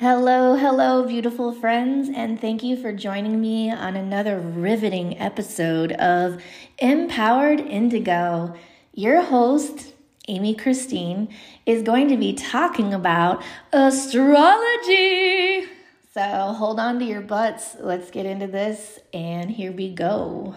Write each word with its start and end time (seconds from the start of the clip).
Hello, 0.00 0.54
hello, 0.54 1.04
beautiful 1.04 1.50
friends, 1.50 2.08
and 2.08 2.40
thank 2.40 2.62
you 2.62 2.76
for 2.76 2.92
joining 2.92 3.40
me 3.40 3.68
on 3.68 3.96
another 3.96 4.38
riveting 4.38 5.18
episode 5.18 5.90
of 5.90 6.40
Empowered 6.78 7.58
Indigo. 7.58 8.54
Your 8.92 9.22
host, 9.22 9.94
Amy 10.28 10.54
Christine, 10.54 11.34
is 11.66 11.82
going 11.82 12.06
to 12.10 12.16
be 12.16 12.32
talking 12.32 12.94
about 12.94 13.42
astrology. 13.72 15.66
So 16.14 16.22
hold 16.56 16.78
on 16.78 17.00
to 17.00 17.04
your 17.04 17.22
butts. 17.22 17.74
Let's 17.80 18.12
get 18.12 18.24
into 18.24 18.46
this, 18.46 19.00
and 19.12 19.50
here 19.50 19.72
we 19.72 19.92
go. 19.92 20.54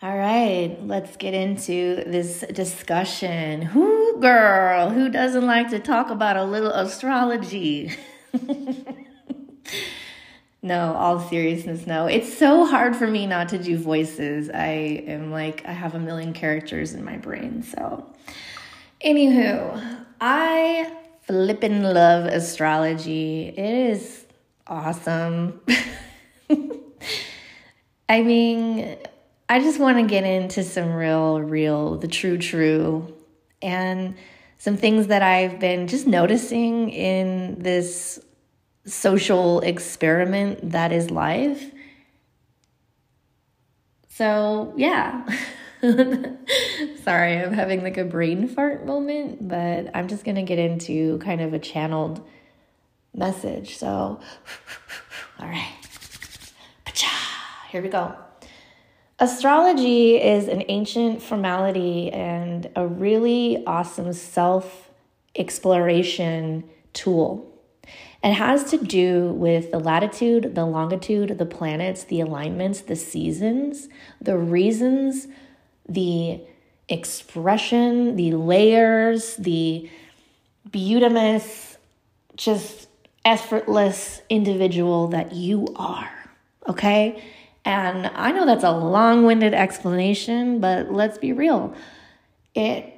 All 0.00 0.16
right, 0.16 0.78
let's 0.80 1.16
get 1.16 1.34
into 1.34 2.04
this 2.06 2.44
discussion. 2.52 3.62
Girl, 4.20 4.90
who 4.90 5.08
doesn't 5.08 5.46
like 5.46 5.70
to 5.70 5.78
talk 5.78 6.10
about 6.10 6.36
a 6.36 6.44
little 6.44 6.70
astrology? 6.70 7.92
no, 10.62 10.94
all 10.94 11.20
seriousness, 11.20 11.86
no. 11.86 12.06
It's 12.06 12.36
so 12.36 12.64
hard 12.64 12.96
for 12.96 13.06
me 13.06 13.26
not 13.26 13.48
to 13.50 13.58
do 13.58 13.76
voices. 13.76 14.50
I 14.50 15.04
am 15.06 15.30
like, 15.30 15.64
I 15.66 15.72
have 15.72 15.94
a 15.94 15.98
million 15.98 16.32
characters 16.32 16.94
in 16.94 17.04
my 17.04 17.16
brain. 17.16 17.62
So, 17.62 18.06
anywho, 19.04 20.04
I 20.20 20.92
flippin' 21.26 21.82
love 21.82 22.26
astrology. 22.26 23.48
It 23.48 23.58
is 23.58 24.26
awesome. 24.66 25.60
I 28.08 28.22
mean, 28.22 28.96
I 29.48 29.60
just 29.60 29.78
want 29.80 29.98
to 29.98 30.06
get 30.06 30.24
into 30.24 30.62
some 30.62 30.92
real, 30.92 31.40
real, 31.40 31.96
the 31.96 32.08
true, 32.08 32.38
true, 32.38 33.14
and 33.64 34.14
some 34.58 34.76
things 34.76 35.08
that 35.08 35.22
I've 35.22 35.58
been 35.58 35.88
just 35.88 36.06
noticing 36.06 36.90
in 36.90 37.56
this 37.58 38.20
social 38.86 39.60
experiment 39.60 40.70
that 40.70 40.92
is 40.92 41.10
life. 41.10 41.70
So, 44.08 44.72
yeah. 44.76 45.26
Sorry, 47.02 47.38
I'm 47.38 47.52
having 47.52 47.82
like 47.82 47.98
a 47.98 48.04
brain 48.04 48.46
fart 48.46 48.86
moment, 48.86 49.48
but 49.48 49.90
I'm 49.94 50.08
just 50.08 50.24
going 50.24 50.36
to 50.36 50.42
get 50.42 50.58
into 50.58 51.18
kind 51.18 51.40
of 51.40 51.52
a 51.52 51.58
channeled 51.58 52.24
message. 53.12 53.76
So, 53.76 53.86
all 55.40 55.48
right. 55.48 55.74
Here 57.74 57.82
we 57.82 57.88
go. 57.88 58.14
Astrology 59.20 60.16
is 60.16 60.48
an 60.48 60.64
ancient 60.68 61.22
formality 61.22 62.10
and 62.10 62.68
a 62.74 62.84
really 62.86 63.64
awesome 63.64 64.12
self 64.12 64.90
exploration 65.36 66.64
tool. 66.92 67.48
It 68.24 68.32
has 68.32 68.64
to 68.70 68.78
do 68.78 69.28
with 69.32 69.70
the 69.70 69.78
latitude, 69.78 70.56
the 70.56 70.64
longitude, 70.64 71.38
the 71.38 71.46
planets, 71.46 72.04
the 72.04 72.20
alignments, 72.20 72.80
the 72.80 72.96
seasons, 72.96 73.88
the 74.20 74.36
reasons, 74.36 75.28
the 75.88 76.40
expression, 76.88 78.16
the 78.16 78.32
layers, 78.32 79.36
the 79.36 79.88
beautimous, 80.68 81.76
just 82.34 82.88
effortless 83.24 84.22
individual 84.28 85.08
that 85.08 85.34
you 85.34 85.68
are. 85.76 86.10
Okay? 86.68 87.22
And 87.64 88.06
I 88.14 88.32
know 88.32 88.44
that's 88.44 88.64
a 88.64 88.70
long 88.70 89.24
winded 89.24 89.54
explanation, 89.54 90.60
but 90.60 90.92
let's 90.92 91.18
be 91.18 91.32
real. 91.32 91.74
It 92.54 92.92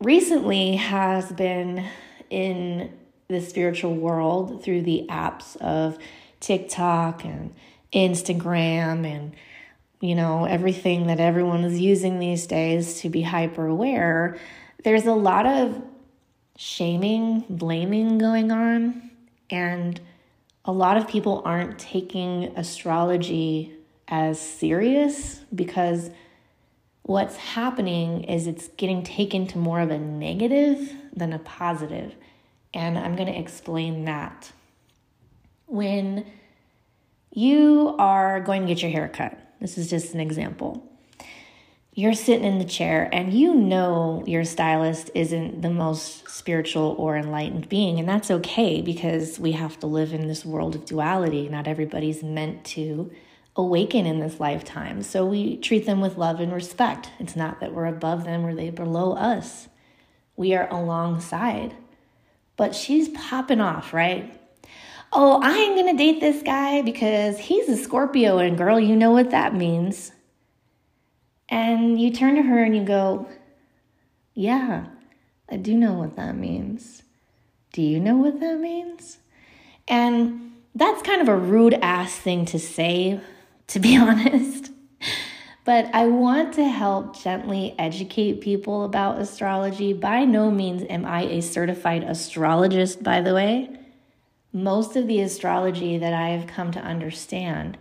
recently 0.00 0.76
has 0.76 1.32
been 1.32 1.86
in 2.30 2.92
the 3.28 3.40
spiritual 3.40 3.94
world 3.94 4.62
through 4.62 4.82
the 4.82 5.06
apps 5.08 5.56
of 5.56 5.98
TikTok 6.40 7.24
and 7.24 7.54
Instagram 7.92 9.06
and 9.06 9.34
you 10.00 10.14
know 10.14 10.44
everything 10.44 11.06
that 11.06 11.20
everyone 11.20 11.62
is 11.62 11.78
using 11.78 12.18
these 12.18 12.46
days 12.46 13.00
to 13.00 13.08
be 13.08 13.22
hyper 13.22 13.66
aware 13.66 14.38
there's 14.82 15.06
a 15.06 15.12
lot 15.12 15.46
of 15.46 15.80
shaming 16.56 17.44
blaming 17.48 18.18
going 18.18 18.50
on 18.50 19.10
and 19.50 20.00
a 20.64 20.72
lot 20.72 20.96
of 20.96 21.06
people 21.06 21.42
aren't 21.44 21.78
taking 21.78 22.44
astrology 22.56 23.72
as 24.08 24.40
serious 24.40 25.40
because 25.54 26.10
what's 27.02 27.36
happening 27.36 28.24
is 28.24 28.46
it's 28.46 28.68
getting 28.76 29.02
taken 29.02 29.46
to 29.48 29.58
more 29.58 29.80
of 29.80 29.90
a 29.90 29.98
negative 29.98 30.92
than 31.14 31.32
a 31.32 31.38
positive. 31.38 32.14
And 32.74 32.98
I'm 32.98 33.16
going 33.16 33.32
to 33.32 33.38
explain 33.38 34.04
that. 34.06 34.52
When 35.66 36.26
you 37.32 37.94
are 37.98 38.40
going 38.40 38.62
to 38.62 38.68
get 38.68 38.82
your 38.82 38.90
hair 38.90 39.08
cut, 39.08 39.38
this 39.60 39.78
is 39.78 39.88
just 39.88 40.14
an 40.14 40.20
example. 40.20 40.88
You're 41.94 42.14
sitting 42.14 42.44
in 42.44 42.58
the 42.58 42.64
chair 42.64 43.10
and 43.12 43.34
you 43.34 43.54
know 43.54 44.24
your 44.26 44.44
stylist 44.44 45.10
isn't 45.14 45.60
the 45.60 45.70
most 45.70 46.28
spiritual 46.28 46.94
or 46.98 47.16
enlightened 47.16 47.68
being, 47.68 47.98
and 47.98 48.08
that's 48.08 48.30
okay 48.30 48.80
because 48.80 49.38
we 49.38 49.52
have 49.52 49.78
to 49.80 49.86
live 49.86 50.14
in 50.14 50.26
this 50.26 50.44
world 50.44 50.74
of 50.74 50.86
duality. 50.86 51.48
Not 51.48 51.68
everybody's 51.68 52.22
meant 52.22 52.64
to 52.66 53.10
awaken 53.56 54.06
in 54.06 54.20
this 54.20 54.40
lifetime. 54.40 55.02
So 55.02 55.26
we 55.26 55.56
treat 55.58 55.84
them 55.86 56.00
with 56.00 56.16
love 56.16 56.40
and 56.40 56.52
respect. 56.52 57.10
It's 57.18 57.36
not 57.36 57.60
that 57.60 57.74
we're 57.74 57.86
above 57.86 58.24
them 58.24 58.44
or 58.46 58.54
they 58.54 58.70
below 58.70 59.12
us. 59.12 59.68
We 60.36 60.54
are 60.54 60.68
alongside. 60.70 61.74
But 62.56 62.74
she's 62.74 63.08
popping 63.10 63.60
off, 63.60 63.92
right? 63.92 64.38
Oh, 65.12 65.40
I 65.42 65.56
ain't 65.58 65.76
gonna 65.76 65.96
date 65.96 66.20
this 66.20 66.42
guy 66.42 66.80
because 66.80 67.38
he's 67.38 67.68
a 67.68 67.76
Scorpio, 67.76 68.38
and 68.38 68.56
girl, 68.56 68.80
you 68.80 68.96
know 68.96 69.10
what 69.10 69.30
that 69.30 69.54
means. 69.54 70.12
And 71.50 72.00
you 72.00 72.10
turn 72.10 72.36
to 72.36 72.42
her 72.42 72.62
and 72.62 72.74
you 72.74 72.82
go, 72.82 73.28
Yeah, 74.34 74.86
I 75.50 75.56
do 75.56 75.76
know 75.76 75.92
what 75.92 76.16
that 76.16 76.34
means. 76.34 77.02
Do 77.74 77.82
you 77.82 78.00
know 78.00 78.16
what 78.16 78.40
that 78.40 78.58
means? 78.58 79.18
And 79.86 80.52
that's 80.74 81.02
kind 81.02 81.20
of 81.20 81.28
a 81.28 81.36
rude 81.36 81.74
ass 81.74 82.16
thing 82.16 82.46
to 82.46 82.58
say 82.58 83.20
to 83.72 83.80
be 83.80 83.96
honest. 83.98 84.70
But 85.64 85.90
I 85.94 86.06
want 86.06 86.54
to 86.54 86.64
help 86.64 87.22
gently 87.22 87.74
educate 87.78 88.40
people 88.40 88.84
about 88.84 89.20
astrology. 89.20 89.92
By 89.92 90.24
no 90.24 90.50
means 90.50 90.82
am 90.90 91.04
I 91.04 91.22
a 91.22 91.40
certified 91.40 92.02
astrologist, 92.02 93.02
by 93.02 93.20
the 93.20 93.34
way. 93.34 93.70
Most 94.52 94.96
of 94.96 95.06
the 95.06 95.20
astrology 95.20 95.98
that 95.98 96.12
I 96.12 96.30
have 96.30 96.48
come 96.48 96.72
to 96.72 96.80
understand 96.80 97.78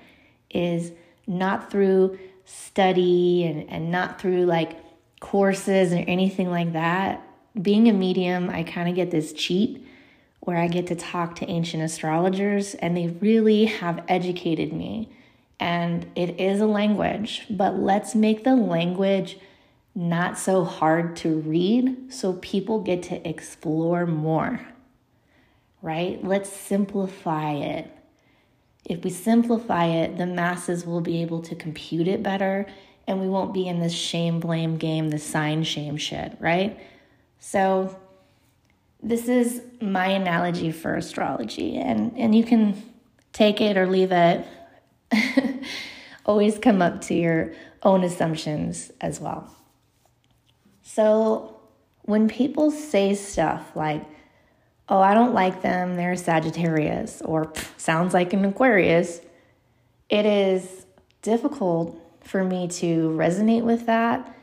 is 0.50 0.91
not 1.25 1.72
through 1.72 2.19
study 2.46 3.46
and, 3.46 3.69
and 3.69 3.91
not 3.91 4.22
through 4.22 4.46
like 4.46 4.78
courses 5.19 5.91
or 5.91 5.97
anything 5.97 6.51
like 6.51 6.74
that. 6.74 7.28
Being 7.59 7.90
a 7.90 7.94
medium, 7.94 8.50
I 8.50 8.63
kind 8.63 8.88
of 8.88 8.96
get 8.96 9.12
this 9.12 9.34
cheat 9.34 9.85
where 10.41 10.57
I 10.57 10.68
get 10.68 10.88
to 10.88 10.96
talk 10.96 11.35
to 11.35 11.50
ancient 11.50 11.84
astrologers, 11.84 12.74
and 12.75 12.96
they 12.97 13.07
really 13.07 13.66
have 13.66 14.03
educated 14.07 14.74
me 14.74 15.09
and 15.62 16.08
it 16.16 16.40
is 16.40 16.60
a 16.60 16.66
language, 16.66 17.46
but 17.48 17.78
let's 17.78 18.16
make 18.16 18.44
the 18.44 18.56
language 18.56 19.38
not 19.94 20.38
so 20.38 20.64
hard 20.64 21.16
to 21.18 21.40
read 21.42 22.12
so 22.12 22.34
people 22.34 22.82
get 22.82 23.04
to 23.04 23.30
explore 23.30 24.08
more, 24.08 24.60
right? 25.84 26.24
Let's 26.24 26.50
simplify 26.50 27.54
it. 27.54 27.96
If 28.86 29.04
we 29.04 29.12
simplify 29.12 29.86
it, 29.86 30.18
the 30.18 30.26
masses 30.26 30.84
will 30.84 31.02
be 31.02 31.22
able 31.22 31.44
to 31.44 31.54
compute 31.54 32.08
it 32.08 32.24
better 32.24 32.66
and 33.08 33.22
we 33.22 33.30
won't 33.30 33.54
be 33.54 33.68
in 33.68 33.80
this 33.80 33.94
shame 33.94 34.40
blame 34.40 34.78
game, 34.78 35.10
the 35.10 35.20
sign 35.20 35.64
shame 35.64 35.96
shit, 35.96 36.36
right? 36.40 36.80
So, 37.40 37.96
this 39.04 39.28
is 39.28 39.62
my 39.82 40.08
analogy 40.08 40.72
for 40.72 40.96
astrology, 40.96 41.76
and, 41.76 42.16
and 42.18 42.36
you 42.36 42.44
can 42.44 42.81
take 43.34 43.60
it 43.60 43.75
or 43.75 43.88
leave 43.88 44.12
it 44.12 44.46
always 46.25 46.58
come 46.58 46.81
up 46.81 47.02
to 47.02 47.13
your 47.13 47.54
own 47.84 48.04
assumptions 48.04 48.92
as 49.02 49.19
well. 49.19 49.56
So 50.84 51.60
when 52.04 52.28
people 52.28 52.72
say 52.72 53.16
stuff 53.16 53.75
like, 53.75 54.06
oh, 54.90 55.00
I 55.00 55.13
don't 55.13 55.34
like 55.34 55.62
them, 55.62 55.96
they're 55.96 56.16
Sagittarius, 56.16 57.22
or 57.24 57.54
sounds 57.78 58.13
like 58.13 58.34
an 58.34 58.44
Aquarius, 58.46 59.22
it 60.10 60.25
is 60.25 60.86
difficult 61.22 61.98
for 62.22 62.44
me 62.44 62.68
to 62.68 63.10
resonate 63.10 63.64
with 63.64 63.86
that 63.86 64.36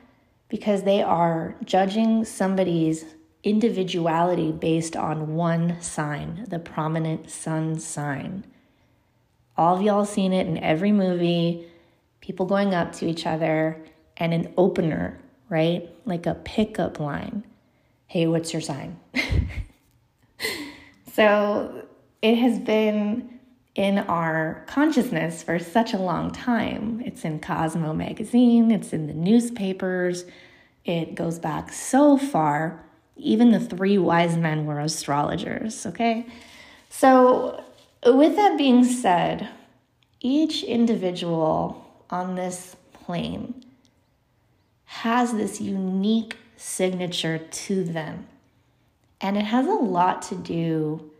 because 0.49 0.83
they 0.83 1.03
are 1.03 1.55
judging 1.65 2.25
somebody's 2.25 3.05
individuality 3.45 4.51
based 4.51 4.97
on 4.97 5.35
one 5.35 5.81
sign, 5.81 6.47
the 6.49 6.59
prominent 6.59 7.31
sun 7.31 7.79
sign. 7.79 8.45
All 9.59 9.75
of 9.75 9.83
y'all 9.83 10.05
seen 10.05 10.33
it 10.33 10.47
in 10.47 10.57
every 10.59 10.93
movie, 10.93 11.67
people 12.21 12.47
going 12.47 12.75
up 12.75 12.93
to 12.95 13.07
each 13.07 13.27
other, 13.27 13.85
and 14.17 14.33
an 14.33 14.55
opener, 14.57 15.21
right? 15.49 15.91
Like 16.05 16.27
a 16.27 16.37
pickup 16.37 17.01
line. 17.01 17.45
Hey, 18.07 18.29
what's 18.29 18.53
your 18.53 18.63
sign? 18.63 19.01
so 21.13 21.85
it 22.23 22.37
has 22.37 22.61
been 22.61 23.41
in 23.75 23.99
our 23.99 24.65
consciousness 24.69 25.43
for 25.43 25.59
such 25.59 25.93
a 25.93 25.99
long 25.99 26.31
time. 26.31 27.03
It's 27.05 27.25
in 27.25 27.41
Cosmo 27.41 27.93
magazine, 27.93 28.71
it's 28.71 28.93
in 28.93 29.09
the 29.09 29.15
newspapers, 29.15 30.25
it 30.85 31.17
goes 31.17 31.41
back 31.41 31.73
so 31.73 32.17
far. 32.17 32.85
Even 33.17 33.51
the 33.51 33.59
three 33.59 33.99
wise 33.99 34.37
men 34.37 34.67
were 34.67 34.79
astrologers, 34.79 35.85
okay? 35.85 36.27
So, 36.89 37.65
with 38.07 38.37
that 38.37 38.57
being 38.57 38.85
said, 38.85 39.49
each 40.21 40.63
individual 40.63 41.85
on 42.11 42.35
this 42.35 42.77
plane 42.93 43.65
has 44.85 45.33
this 45.33 45.61
unique 45.61 46.37
signature 46.57 47.39
to 47.39 47.85
them. 47.85 48.27
And 49.21 49.37
it 49.37 49.45
has 49.45 49.67
a 49.67 49.73
lot 49.73 50.23
to 50.23 50.35
do 50.35 51.11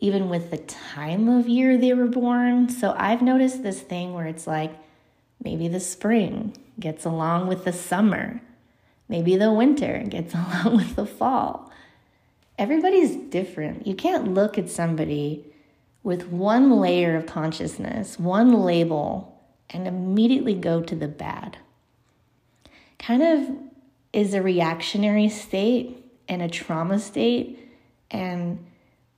even 0.00 0.28
with 0.28 0.50
the 0.50 0.58
time 0.58 1.28
of 1.28 1.48
year 1.48 1.76
they 1.76 1.92
were 1.92 2.06
born. 2.06 2.68
So 2.68 2.94
I've 2.96 3.22
noticed 3.22 3.62
this 3.62 3.80
thing 3.80 4.14
where 4.14 4.26
it's 4.26 4.46
like 4.46 4.72
maybe 5.42 5.68
the 5.68 5.80
spring 5.80 6.56
gets 6.78 7.04
along 7.04 7.48
with 7.48 7.64
the 7.64 7.72
summer, 7.72 8.40
maybe 9.08 9.36
the 9.36 9.52
winter 9.52 10.04
gets 10.08 10.34
along 10.34 10.76
with 10.76 10.96
the 10.96 11.06
fall. 11.06 11.72
Everybody's 12.58 13.14
different. 13.16 13.86
You 13.86 13.94
can't 13.94 14.34
look 14.34 14.58
at 14.58 14.68
somebody 14.68 15.44
with 16.08 16.28
one 16.28 16.80
layer 16.80 17.16
of 17.16 17.26
consciousness, 17.26 18.18
one 18.18 18.50
label, 18.62 19.38
and 19.68 19.86
immediately 19.86 20.54
go 20.54 20.80
to 20.80 20.96
the 20.96 21.06
bad. 21.06 21.58
Kind 22.98 23.22
of 23.22 23.50
is 24.14 24.32
a 24.32 24.40
reactionary 24.40 25.28
state 25.28 26.02
and 26.26 26.40
a 26.40 26.48
trauma 26.48 26.98
state. 26.98 27.58
And 28.10 28.64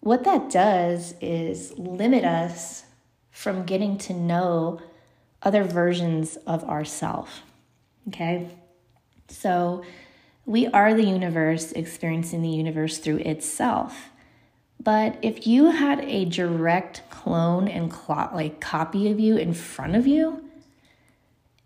what 0.01 0.25
that 0.25 0.51
does 0.51 1.15
is 1.21 1.79
limit 1.79 2.25
us 2.25 2.83
from 3.31 3.67
getting 3.67 3.97
to 3.99 4.13
know 4.13 4.81
other 5.45 5.63
versions 5.63 6.39
of 6.45 6.65
ourself. 6.65 7.43
Okay? 8.09 8.49
So 9.29 9.85
we 10.45 10.67
are 10.67 10.93
the 10.93 11.05
universe 11.05 11.71
experiencing 11.71 12.43
the 12.43 12.49
universe 12.49 12.99
through 12.99 13.19
itself. 13.19 14.11
But 14.83 15.19
if 15.21 15.47
you 15.47 15.71
had 15.71 16.01
a 16.01 16.25
direct 16.25 17.03
clone 17.11 17.69
and 17.69 17.93
like 18.09 18.61
copy 18.61 19.11
of 19.11 19.21
you 19.21 19.37
in 19.37 19.53
front 19.53 19.95
of 19.95 20.07
you, 20.07 20.43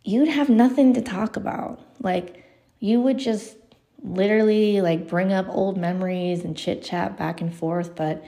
you'd 0.02 0.28
have 0.28 0.48
nothing 0.48 0.92
to 0.94 1.00
talk 1.00 1.36
about. 1.36 1.80
Like 2.00 2.44
you 2.80 3.00
would 3.00 3.18
just 3.18 3.56
literally 4.02 4.80
like 4.80 5.08
bring 5.08 5.32
up 5.32 5.46
old 5.48 5.78
memories 5.78 6.44
and 6.44 6.56
chit 6.56 6.82
chat 6.82 7.16
back 7.16 7.40
and 7.40 7.54
forth, 7.54 7.94
but 7.94 8.24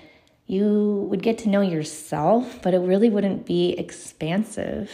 you 0.46 1.06
would 1.10 1.22
get 1.22 1.38
to 1.38 1.48
know 1.48 1.62
yourself, 1.62 2.60
but 2.62 2.72
it 2.72 2.78
really 2.78 3.10
wouldn't 3.10 3.44
be 3.44 3.70
expansive 3.72 4.90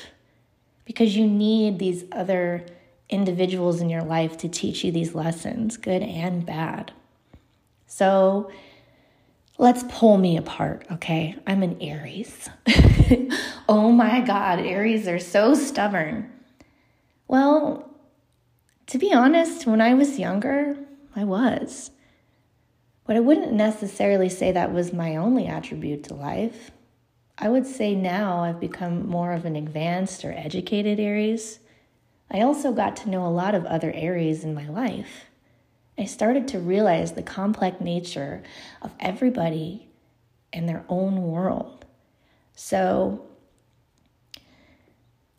because 0.86 1.14
you 1.14 1.26
need 1.26 1.78
these 1.78 2.04
other 2.10 2.64
individuals 3.10 3.82
in 3.82 3.90
your 3.90 4.02
life 4.02 4.38
to 4.38 4.48
teach 4.48 4.82
you 4.84 4.90
these 4.90 5.14
lessons, 5.14 5.76
good 5.76 6.02
and 6.02 6.46
bad. 6.46 6.92
So 7.86 8.50
let's 9.62 9.84
pull 9.84 10.18
me 10.18 10.36
apart, 10.36 10.84
okay? 10.90 11.36
I'm 11.46 11.62
an 11.62 11.80
Aries. 11.80 12.50
oh 13.68 13.92
my 13.92 14.20
God, 14.20 14.58
Aries 14.58 15.06
are 15.06 15.20
so 15.20 15.54
stubborn. 15.54 16.32
Well, 17.28 17.88
to 18.88 18.98
be 18.98 19.14
honest, 19.14 19.64
when 19.64 19.80
I 19.80 19.94
was 19.94 20.18
younger, 20.18 20.76
I 21.14 21.22
was. 21.22 21.92
But 23.06 23.14
I 23.14 23.20
wouldn't 23.20 23.52
necessarily 23.52 24.28
say 24.28 24.50
that 24.50 24.72
was 24.72 24.92
my 24.92 25.14
only 25.14 25.46
attribute 25.46 26.02
to 26.04 26.14
life. 26.14 26.72
I 27.38 27.48
would 27.48 27.66
say 27.66 27.94
now 27.94 28.42
I've 28.42 28.58
become 28.58 29.08
more 29.08 29.32
of 29.32 29.44
an 29.44 29.54
advanced 29.54 30.24
or 30.24 30.32
educated 30.32 30.98
Aries. 30.98 31.60
I 32.28 32.40
also 32.40 32.72
got 32.72 32.96
to 32.96 33.10
know 33.10 33.24
a 33.24 33.28
lot 33.28 33.54
of 33.54 33.64
other 33.66 33.92
Aries 33.92 34.42
in 34.42 34.54
my 34.54 34.68
life. 34.68 35.26
I 35.98 36.04
started 36.04 36.48
to 36.48 36.58
realize 36.58 37.12
the 37.12 37.22
complex 37.22 37.80
nature 37.80 38.42
of 38.80 38.92
everybody 38.98 39.88
in 40.52 40.66
their 40.66 40.84
own 40.88 41.22
world. 41.22 41.84
So 42.54 43.26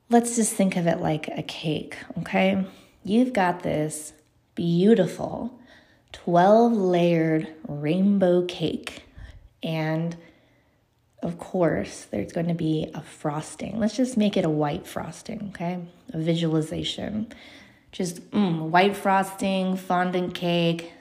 let's 0.09 0.35
just 0.35 0.53
think 0.53 0.75
of 0.75 0.87
it 0.87 0.99
like 0.99 1.27
a 1.27 1.43
cake, 1.43 1.97
okay? 2.19 2.65
You've 3.03 3.33
got 3.33 3.63
this 3.63 4.13
beautiful 4.55 5.59
12 6.11 6.73
layered 6.73 7.47
rainbow 7.67 8.45
cake. 8.45 9.03
And 9.61 10.15
of 11.21 11.39
course, 11.39 12.05
there's 12.11 12.31
going 12.31 12.47
to 12.47 12.53
be 12.53 12.91
a 12.93 13.01
frosting. 13.01 13.79
Let's 13.79 13.95
just 13.95 14.17
make 14.17 14.37
it 14.37 14.45
a 14.45 14.49
white 14.49 14.85
frosting, 14.85 15.51
okay? 15.53 15.79
A 16.13 16.19
visualization. 16.19 17.33
Just 17.93 18.29
mm, 18.31 18.69
white 18.69 18.97
frosting, 18.97 19.77
fondant 19.77 20.33
cake, 20.33 20.91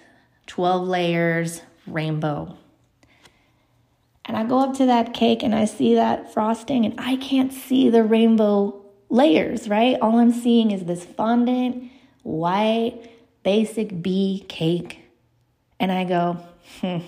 12 0.46 0.86
layers, 0.86 1.62
rainbow. 1.86 2.56
And 4.24 4.36
I 4.36 4.44
go 4.44 4.60
up 4.60 4.76
to 4.76 4.86
that 4.86 5.14
cake 5.14 5.42
and 5.42 5.54
I 5.54 5.64
see 5.64 5.94
that 5.94 6.32
frosting 6.32 6.84
and 6.84 6.94
I 7.00 7.16
can't 7.16 7.52
see 7.52 7.88
the 7.88 8.04
rainbow 8.04 8.80
layers, 9.08 9.68
right? 9.68 9.98
All 10.00 10.18
I'm 10.18 10.32
seeing 10.32 10.70
is 10.70 10.84
this 10.84 11.04
fondant, 11.04 11.90
white, 12.22 13.10
basic 13.42 14.02
B 14.02 14.44
cake 14.48 15.00
and 15.80 15.90
I 15.90 16.04
go, 16.04 16.38
hmm, 16.80 16.98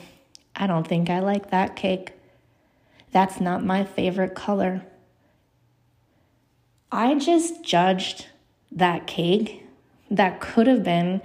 I 0.56 0.66
don't 0.66 0.86
think 0.86 1.10
I 1.10 1.20
like 1.20 1.50
that 1.50 1.76
cake. 1.76 2.12
That's 3.12 3.38
not 3.40 3.62
my 3.62 3.84
favorite 3.84 4.34
color. 4.34 4.82
I 6.90 7.14
just 7.16 7.62
judged 7.62 8.26
that 8.72 9.06
cake 9.06 9.63
that 10.16 10.40
could 10.40 10.66
have 10.66 10.82
been 10.82 11.20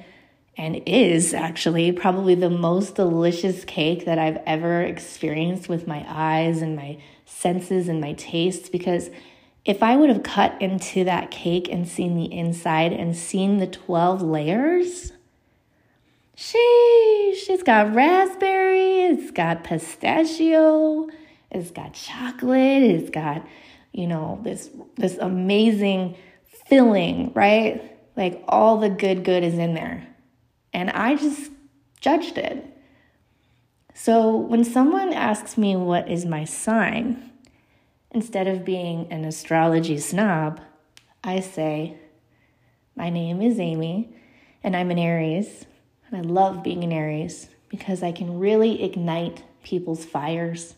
and 0.58 0.82
is 0.86 1.34
actually 1.34 1.92
probably 1.92 2.36
the 2.36 2.50
most 2.50 2.96
delicious 2.96 3.64
cake 3.64 4.06
that 4.06 4.20
I've 4.20 4.40
ever 4.46 4.82
experienced 4.82 5.70
with 5.70 5.88
my 5.88 6.06
eyes 6.08 6.62
and 6.62 6.76
my 6.76 6.98
senses 7.26 7.88
and 7.88 8.02
my 8.02 8.14
tastes 8.14 8.68
because 8.68 9.10
if 9.64 9.84
I 9.84 9.96
would 9.96 10.10
have 10.10 10.24
cut 10.24 10.62
into 10.62 11.04
that 11.04 11.32
cake 11.32 11.70
and 11.72 11.88
seen 11.88 12.16
the 12.16 12.34
inside 12.34 12.92
and 12.92 13.16
seen 13.16 13.60
the 13.60 13.68
12 13.68 14.22
layers, 14.22 15.14
Sheesh, 16.36 17.50
it's 17.50 17.64
got 17.64 17.94
raspberry, 17.94 19.04
it's 19.04 19.32
got 19.32 19.64
pistachio, 19.64 21.08
it's 21.52 21.72
got 21.72 21.94
chocolate, 21.94 22.84
it's 22.84 23.10
got, 23.10 23.46
you 23.92 24.08
know, 24.08 24.40
this 24.44 24.70
this 24.96 25.18
amazing 25.18 26.16
filling, 26.68 27.34
right? 27.34 27.99
Like 28.20 28.44
all 28.50 28.78
the 28.78 28.90
good 28.90 29.24
good 29.24 29.44
is 29.46 29.58
in 29.58 29.76
there. 29.76 30.06
And 30.74 30.90
I 30.90 31.16
just 31.16 31.52
judged 32.02 32.38
it. 32.38 32.66
So 33.94 34.36
when 34.36 34.66
someone 34.66 35.14
asks 35.14 35.58
me 35.58 35.78
what 35.78 36.10
is 36.10 36.26
my 36.26 36.44
sign, 36.44 37.32
instead 38.12 38.46
of 38.46 38.66
being 38.66 39.08
an 39.10 39.24
astrology 39.24 39.98
snob, 40.00 40.60
I 41.24 41.40
say, 41.40 41.96
My 42.94 43.10
name 43.10 43.42
is 43.42 43.58
Amy, 43.58 44.14
and 44.66 44.76
I'm 44.76 44.92
an 44.92 45.00
Aries, 45.00 45.66
and 46.08 46.18
I 46.18 46.30
love 46.30 46.62
being 46.62 46.84
an 46.84 46.92
Aries 46.92 47.48
because 47.70 48.04
I 48.04 48.12
can 48.12 48.38
really 48.38 48.84
ignite 48.84 49.44
people's 49.64 50.04
fires 50.04 50.76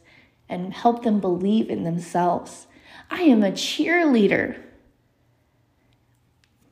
and 0.48 0.76
help 0.76 1.04
them 1.04 1.20
believe 1.20 1.72
in 1.72 1.86
themselves. 1.86 2.68
I 3.10 3.22
am 3.24 3.44
a 3.44 3.52
cheerleader. 3.52 4.62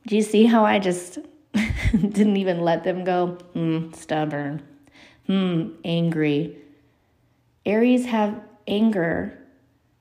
Do 0.06 0.16
you 0.16 0.22
see 0.22 0.46
how 0.46 0.64
I 0.64 0.78
just 0.78 1.18
didn't 1.92 2.36
even 2.36 2.60
let 2.60 2.84
them 2.84 3.04
go? 3.04 3.38
Hmm, 3.52 3.92
stubborn. 3.92 4.62
Hmm, 5.26 5.70
angry. 5.84 6.56
Aries 7.66 8.06
have 8.06 8.40
anger 8.66 9.38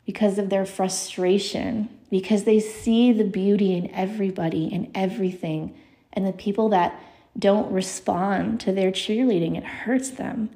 because 0.06 0.40
of 0.40 0.50
their 0.50 0.66
frustration, 0.66 1.90
because 2.10 2.44
they 2.44 2.60
see 2.60 3.12
the 3.12 3.24
beauty 3.24 3.76
in 3.76 3.94
everybody 3.94 4.70
and 4.74 4.90
everything, 4.96 5.76
and 6.14 6.26
the 6.26 6.34
people 6.34 6.70
that 6.70 7.00
don't 7.38 7.72
respond 7.72 8.60
to 8.62 8.72
their 8.72 8.92
cheerleading, 8.92 9.56
it 9.56 9.64
hurts 9.64 10.10
them. 10.10 10.50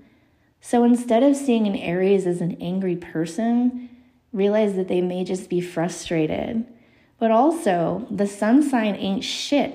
So 0.59 0.83
instead 0.83 1.23
of 1.23 1.35
seeing 1.35 1.67
an 1.67 1.75
Aries 1.75 2.25
as 2.25 2.41
an 2.41 2.57
angry 2.59 2.95
person, 2.95 3.89
realize 4.31 4.75
that 4.75 4.87
they 4.87 5.01
may 5.01 5.23
just 5.23 5.49
be 5.49 5.61
frustrated. 5.61 6.65
But 7.23 7.31
also, 7.31 8.05
the 8.11 8.27
sun 8.27 8.61
sign 8.61 8.95
ain't 8.95 9.23
shit. 9.23 9.73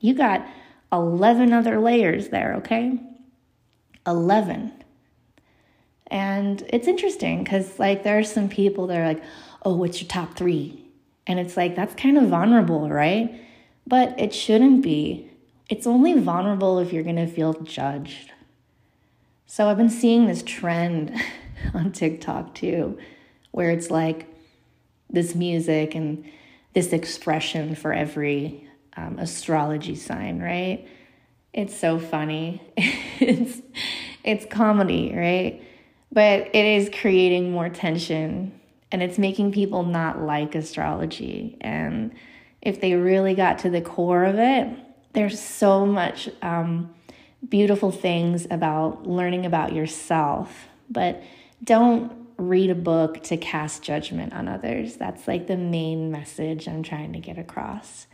You 0.00 0.14
got 0.14 0.48
11 0.90 1.52
other 1.52 1.78
layers 1.78 2.30
there, 2.30 2.54
okay? 2.54 2.98
11. 4.06 4.72
And 6.06 6.64
it's 6.70 6.88
interesting 6.88 7.44
because, 7.44 7.78
like, 7.78 8.02
there 8.02 8.18
are 8.18 8.24
some 8.24 8.48
people 8.48 8.86
that 8.86 8.98
are 8.98 9.06
like, 9.06 9.22
oh, 9.62 9.74
what's 9.74 10.00
your 10.00 10.08
top 10.08 10.38
three? 10.38 10.86
And 11.26 11.38
it's 11.38 11.54
like, 11.54 11.76
that's 11.76 11.94
kind 11.94 12.16
of 12.16 12.30
vulnerable, 12.30 12.88
right? 12.88 13.42
But 13.86 14.18
it 14.18 14.32
shouldn't 14.32 14.80
be. 14.80 15.30
It's 15.68 15.86
only 15.86 16.18
vulnerable 16.18 16.78
if 16.78 16.94
you're 16.94 17.02
going 17.02 17.16
to 17.16 17.26
feel 17.26 17.52
judged. 17.52 18.32
So 19.46 19.68
I've 19.68 19.76
been 19.76 19.90
seeing 19.90 20.28
this 20.28 20.42
trend 20.42 21.14
on 21.74 21.92
TikTok 21.92 22.54
too, 22.54 22.98
where 23.50 23.70
it's 23.70 23.90
like 23.90 24.34
this 25.10 25.34
music 25.34 25.94
and 25.94 26.24
this 26.76 26.92
expression 26.92 27.74
for 27.74 27.94
every 27.94 28.68
um, 28.98 29.18
astrology 29.18 29.94
sign, 29.94 30.42
right? 30.42 30.86
It's 31.54 31.74
so 31.74 31.98
funny. 31.98 32.60
it's 32.76 33.62
it's 34.22 34.44
comedy, 34.44 35.10
right? 35.16 35.62
But 36.12 36.54
it 36.54 36.66
is 36.66 36.90
creating 37.00 37.50
more 37.50 37.70
tension 37.70 38.60
and 38.92 39.02
it's 39.02 39.16
making 39.16 39.52
people 39.52 39.84
not 39.84 40.20
like 40.20 40.54
astrology. 40.54 41.56
And 41.62 42.12
if 42.60 42.82
they 42.82 42.92
really 42.92 43.34
got 43.34 43.60
to 43.60 43.70
the 43.70 43.80
core 43.80 44.24
of 44.24 44.38
it, 44.38 44.68
there's 45.14 45.40
so 45.40 45.86
much 45.86 46.28
um, 46.42 46.94
beautiful 47.48 47.90
things 47.90 48.46
about 48.50 49.06
learning 49.06 49.46
about 49.46 49.72
yourself. 49.72 50.66
But 50.90 51.22
don't 51.64 52.25
read 52.36 52.70
a 52.70 52.74
book 52.74 53.22
to 53.24 53.36
cast 53.36 53.82
judgment 53.82 54.32
on 54.32 54.48
others. 54.48 54.96
That's 54.96 55.26
like 55.26 55.46
the 55.46 55.56
main 55.56 56.10
message 56.10 56.68
I'm 56.68 56.82
trying 56.82 57.12
to 57.12 57.18
get 57.18 57.38
across. 57.38 58.06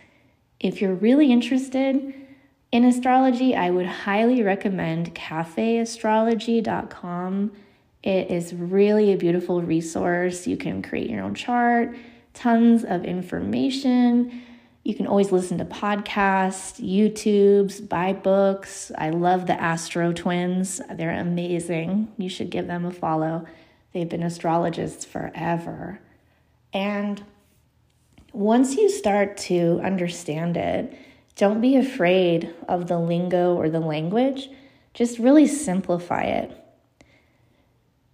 If 0.60 0.80
you're 0.80 0.94
really 0.94 1.32
interested 1.32 2.14
in 2.70 2.84
astrology, 2.84 3.56
I 3.56 3.70
would 3.70 3.86
highly 3.86 4.42
recommend 4.42 5.14
cafeastrology.com. 5.14 7.52
It 8.02 8.30
is 8.30 8.54
really 8.54 9.12
a 9.12 9.16
beautiful 9.16 9.62
resource. 9.62 10.46
You 10.46 10.56
can 10.56 10.82
create 10.82 11.10
your 11.10 11.22
own 11.22 11.34
chart, 11.34 11.96
tons 12.34 12.84
of 12.84 13.04
information. 13.04 14.42
You 14.84 14.94
can 14.94 15.06
always 15.06 15.30
listen 15.30 15.58
to 15.58 15.64
podcasts, 15.64 16.80
YouTubes, 16.80 17.88
buy 17.88 18.12
books. 18.12 18.90
I 18.96 19.10
love 19.10 19.46
the 19.46 19.60
Astro 19.60 20.12
Twins. 20.12 20.80
They're 20.92 21.20
amazing. 21.20 22.12
You 22.18 22.28
should 22.28 22.50
give 22.50 22.66
them 22.66 22.84
a 22.84 22.90
follow. 22.90 23.46
They've 23.92 24.08
been 24.08 24.22
astrologists 24.22 25.04
forever. 25.04 26.00
And 26.72 27.22
once 28.32 28.76
you 28.76 28.88
start 28.88 29.36
to 29.36 29.80
understand 29.84 30.56
it, 30.56 30.96
don't 31.36 31.60
be 31.60 31.76
afraid 31.76 32.54
of 32.68 32.88
the 32.88 32.98
lingo 32.98 33.54
or 33.54 33.68
the 33.68 33.80
language. 33.80 34.48
Just 34.94 35.18
really 35.18 35.46
simplify 35.46 36.22
it. 36.22 36.56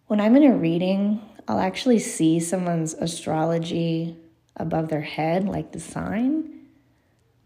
When 0.07 0.21
I'm 0.21 0.37
in 0.37 0.45
a 0.45 0.57
reading, 0.57 1.21
I'll 1.47 1.61
actually 1.61 1.99
see 1.99 2.41
someone's 2.41 2.95
astrology 2.95 4.17
above 4.57 4.89
their 4.89 5.03
head, 5.03 5.47
like 5.47 5.73
the 5.73 5.81
sign. 5.81 6.51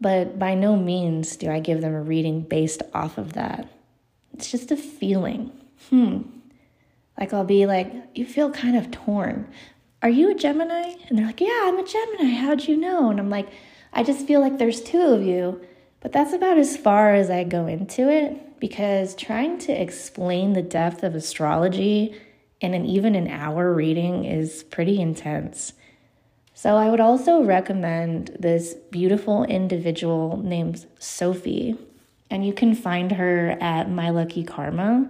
But 0.01 0.39
by 0.39 0.55
no 0.55 0.77
means 0.77 1.37
do 1.37 1.51
I 1.51 1.61
give 1.61 1.81
them 1.81 1.95
a 1.95 2.03
reading 2.03 2.43
based 2.43 2.83
off 2.93 3.19
of 3.19 3.35
that. 3.35 3.69
It's 4.35 4.51
just 4.51 4.71
a 4.71 4.77
feeling. 4.77 5.53
Hmm. 5.91 6.23
Like 7.19 7.33
I'll 7.33 7.45
be 7.45 7.67
like, 7.67 7.93
you 8.15 8.25
feel 8.25 8.51
kind 8.51 8.77
of 8.77 8.91
torn. 8.91 9.51
Are 10.03 10.09
you 10.09 10.31
a 10.31 10.35
Gemini? 10.35 10.95
And 11.09 11.19
they're 11.19 11.27
like, 11.27 11.41
yeah, 11.41 11.63
I'm 11.65 11.79
a 11.79 11.85
Gemini. 11.85 12.35
How'd 12.35 12.65
you 12.65 12.77
know? 12.77 13.11
And 13.11 13.21
I'm 13.21 13.31
like, 13.31 13.49
I 13.93 14.03
just 14.03 14.27
feel 14.27 14.41
like 14.41 14.59
there's 14.59 14.83
two 14.83 15.01
of 15.01 15.23
you. 15.23 15.61
But 16.01 16.13
that's 16.13 16.33
about 16.33 16.59
as 16.59 16.77
far 16.77 17.15
as 17.15 17.31
I 17.31 17.45
go 17.45 17.67
into 17.67 18.11
it 18.11 18.59
because 18.59 19.15
trying 19.15 19.59
to 19.59 19.73
explain 19.73 20.53
the 20.53 20.63
depth 20.63 21.03
of 21.03 21.15
astrology 21.15 22.15
in 22.61 22.75
an 22.75 22.87
even 22.87 23.15
an 23.15 23.29
hour 23.29 23.73
reading 23.73 24.25
is 24.25 24.63
pretty 24.65 25.01
intense. 25.01 25.73
So 26.55 26.77
I 26.77 26.91
would 26.91 27.01
also 27.01 27.43
recommend 27.43 28.37
this 28.39 28.75
beautiful 28.91 29.45
individual 29.45 30.41
named 30.43 30.87
Sophie, 30.99 31.77
and 32.31 32.47
you 32.47 32.53
can 32.53 32.75
find 32.75 33.13
her 33.13 33.57
at 33.61 33.91
My 33.91 34.11
Lucky 34.11 34.45
Karma. 34.45 35.09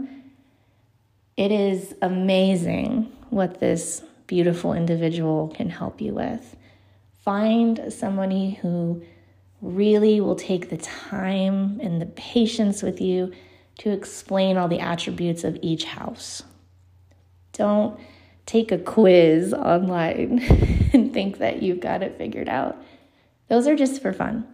It 1.43 1.51
is 1.51 1.93
amazing 2.01 3.11
what 3.31 3.59
this 3.59 4.01
beautiful 4.29 4.75
individual 4.75 5.49
can 5.49 5.71
help 5.71 6.01
you 6.01 6.15
with. 6.15 6.55
Find 7.25 7.93
somebody 7.93 8.53
who 8.63 9.03
really 9.61 10.21
will 10.21 10.37
take 10.37 10.71
the 10.71 10.77
time 10.77 11.81
and 11.83 12.01
the 12.01 12.07
patience 12.07 12.81
with 12.81 13.01
you 13.01 13.33
to 13.79 13.91
explain 13.91 14.57
all 14.57 14.69
the 14.69 14.79
attributes 14.79 15.43
of 15.43 15.59
each 15.63 15.83
house. 15.83 16.45
Don't 17.55 17.99
take 18.47 18.71
a 18.71 18.79
quiz 18.79 19.53
online 19.53 20.39
and 20.93 21.13
think 21.13 21.39
that 21.39 21.61
you've 21.61 21.81
got 21.81 22.05
it 22.05 22.19
figured 22.19 22.49
out. 22.49 22.81
Those 23.49 23.67
are 23.67 23.75
just 23.75 24.01
for 24.01 24.13
fun. 24.13 24.47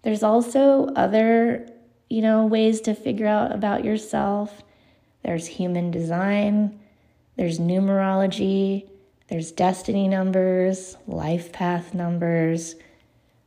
There's 0.00 0.22
also 0.22 0.86
other, 0.96 1.68
you 2.08 2.22
know, 2.22 2.46
ways 2.46 2.80
to 2.80 2.94
figure 2.94 3.26
out 3.26 3.52
about 3.52 3.84
yourself. 3.84 4.62
There's 5.22 5.46
human 5.46 5.90
design, 5.90 6.80
there's 7.36 7.58
numerology, 7.58 8.88
there's 9.28 9.52
destiny 9.52 10.08
numbers, 10.08 10.96
life 11.06 11.52
path 11.52 11.94
numbers. 11.94 12.74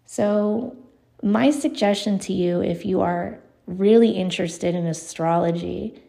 So, 0.06 0.76
my 1.22 1.52
suggestion 1.52 2.20
to 2.20 2.34
you, 2.34 2.62
if 2.62 2.86
you 2.86 3.02
are 3.02 3.40
really 3.66 4.12
interested 4.12 4.76
in 4.76 4.86
astrology, 4.86 6.02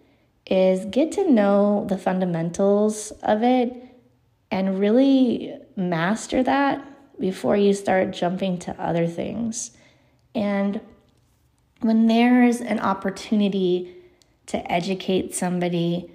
is 0.47 0.85
get 0.87 1.12
to 1.12 1.30
know 1.30 1.87
the 1.88 1.99
fundamentals 1.99 3.11
of 3.23 3.42
it 3.42 3.73
and 4.50 4.78
really 4.78 5.54
master 5.76 6.42
that 6.42 6.85
before 7.18 7.56
you 7.56 7.73
start 7.73 8.12
jumping 8.12 8.59
to 8.59 8.80
other 8.80 9.06
things. 9.06 9.71
And 10.35 10.80
when 11.80 12.06
there's 12.06 12.61
an 12.61 12.80
opportunity 12.80 13.93
to 14.46 14.70
educate 14.70 15.34
somebody, 15.34 16.10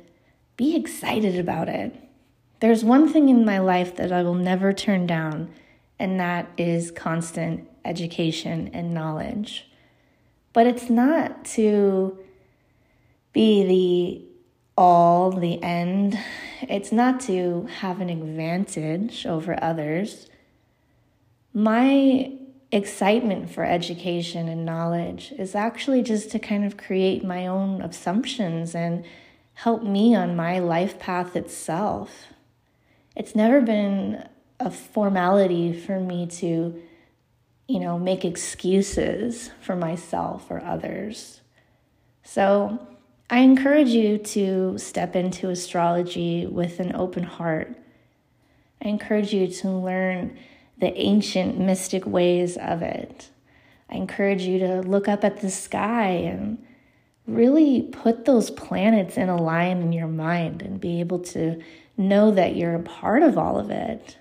be 0.58 0.76
excited 0.76 1.38
about 1.38 1.70
it. 1.70 1.96
There's 2.60 2.84
one 2.84 3.12
thing 3.12 3.30
in 3.30 3.46
my 3.46 3.60
life 3.60 3.96
that 3.96 4.12
I 4.12 4.24
will 4.24 4.36
never 4.36 4.74
turn 4.74 5.08
down, 5.08 5.52
and 5.98 6.20
that 6.20 6.50
is 6.58 6.92
constant 6.92 7.68
education 7.86 8.70
and 8.74 8.94
knowledge. 8.94 9.70
But 10.52 10.68
it's 10.68 10.90
not 10.90 11.46
to 11.46 12.20
be 13.34 13.64
the 13.64 14.26
all, 14.78 15.32
the 15.32 15.62
end. 15.62 16.18
It's 16.62 16.92
not 16.92 17.20
to 17.22 17.68
have 17.80 18.00
an 18.00 18.10
advantage 18.10 19.26
over 19.26 19.62
others. 19.62 20.30
My 21.54 22.32
excitement 22.72 23.50
for 23.50 23.64
education 23.64 24.48
and 24.48 24.66
knowledge 24.66 25.34
is 25.38 25.56
actually 25.56 26.04
just 26.04 26.30
to 26.32 26.40
kind 26.40 26.64
of 26.64 26.78
create 26.78 27.24
my 27.24 27.48
own 27.48 27.82
assumptions 27.82 28.76
and 28.76 29.04
help 29.54 29.84
me 29.84 30.16
on 30.16 30.36
my 30.36 30.60
life 30.60 31.00
path 31.00 31.36
itself. 31.36 32.28
It's 33.16 33.36
never 33.36 33.60
been 33.60 34.28
a 34.60 34.70
formality 34.70 35.74
for 35.74 36.00
me 36.00 36.28
to, 36.28 36.82
you 37.68 37.80
know, 37.80 37.98
make 37.98 38.24
excuses 38.24 39.52
for 39.62 39.76
myself 39.76 40.46
or 40.50 40.64
others. 40.64 41.42
So, 42.24 42.80
I 43.32 43.40
encourage 43.40 43.90
you 43.90 44.18
to 44.18 44.78
step 44.80 45.16
into 45.16 45.50
astrology 45.50 46.48
with 46.48 46.80
an 46.80 46.96
open 46.96 47.24
heart. 47.24 47.76
I 48.84 48.88
encourage 48.88 49.34
you 49.34 49.48
to 49.48 49.70
learn 49.70 50.38
the 50.80 50.96
ancient 50.98 51.60
mystic 51.60 52.06
ways 52.06 52.58
of 52.58 52.82
it. 52.82 53.30
I 53.90 53.96
encourage 53.96 54.44
you 54.44 54.60
to 54.60 54.82
look 54.82 55.08
up 55.08 55.24
at 55.24 55.42
the 55.42 55.50
sky 55.50 56.10
and 56.10 56.64
really 57.28 57.82
put 57.82 58.26
those 58.26 58.50
planets 58.50 59.18
in 59.18 59.30
a 59.30 59.42
line 59.42 59.82
in 59.82 59.94
your 59.94 60.08
mind 60.08 60.62
and 60.62 60.80
be 60.80 61.00
able 61.00 61.20
to 61.20 61.62
know 61.98 62.32
that 62.32 62.56
you're 62.56 62.76
a 62.76 62.84
part 62.84 63.24
of 63.24 63.38
all 63.38 63.60
of 63.60 63.70
it. 63.70 64.18